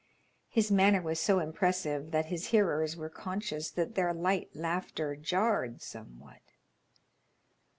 [0.49, 5.79] His manner was so impressive that his hearers were conscious that their light laughter jarred
[5.79, 6.41] somewhat.